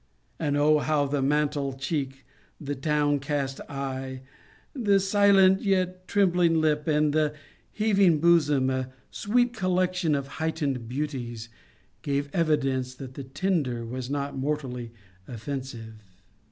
[0.39, 2.25] And O how the mantle cheek,
[2.59, 4.23] the downcast eye,
[4.73, 7.35] the silent yet trembling lip, and the
[7.71, 11.49] heaving bosom, a sweet collection of heightened beauties,
[12.01, 14.91] gave evidence that the tender was not mortally
[15.27, 16.01] offensive!